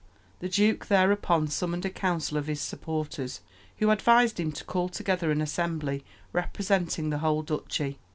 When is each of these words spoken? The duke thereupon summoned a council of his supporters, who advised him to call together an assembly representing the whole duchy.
The 0.39 0.49
duke 0.49 0.87
thereupon 0.87 1.47
summoned 1.47 1.85
a 1.85 1.89
council 1.91 2.35
of 2.35 2.47
his 2.47 2.59
supporters, 2.59 3.41
who 3.77 3.91
advised 3.91 4.39
him 4.39 4.51
to 4.53 4.63
call 4.63 4.89
together 4.89 5.29
an 5.29 5.41
assembly 5.43 6.03
representing 6.33 7.11
the 7.11 7.19
whole 7.19 7.43
duchy. 7.43 7.99